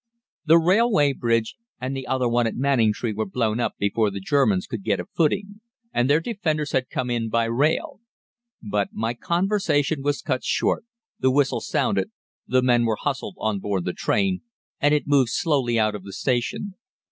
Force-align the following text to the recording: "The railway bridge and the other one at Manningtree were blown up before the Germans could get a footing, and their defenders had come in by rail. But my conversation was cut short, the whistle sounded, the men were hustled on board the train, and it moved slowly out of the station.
"The 0.45 0.57
railway 0.57 1.13
bridge 1.13 1.57
and 1.79 1.95
the 1.95 2.07
other 2.07 2.27
one 2.27 2.47
at 2.47 2.55
Manningtree 2.55 3.13
were 3.13 3.27
blown 3.29 3.59
up 3.59 3.75
before 3.77 4.09
the 4.09 4.19
Germans 4.19 4.65
could 4.65 4.81
get 4.83 4.99
a 4.99 5.05
footing, 5.05 5.61
and 5.93 6.09
their 6.09 6.19
defenders 6.19 6.71
had 6.71 6.89
come 6.89 7.11
in 7.11 7.29
by 7.29 7.43
rail. 7.43 7.99
But 8.63 8.93
my 8.93 9.13
conversation 9.13 10.01
was 10.01 10.23
cut 10.23 10.43
short, 10.43 10.85
the 11.19 11.29
whistle 11.29 11.61
sounded, 11.61 12.09
the 12.47 12.63
men 12.63 12.85
were 12.85 12.97
hustled 12.99 13.35
on 13.37 13.59
board 13.59 13.85
the 13.85 13.93
train, 13.93 14.41
and 14.79 14.91
it 14.91 15.05
moved 15.05 15.29
slowly 15.29 15.77
out 15.77 15.93
of 15.93 16.01
the 16.03 16.13
station. 16.13 16.73